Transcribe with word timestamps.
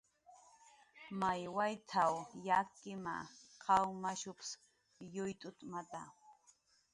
"May 1.19 1.41
wayt""w 1.55 2.15
yakkima, 2.47 3.15
qaw 3.63 3.85
mashups 4.01 4.49
yuyt'utmata" 5.13 6.01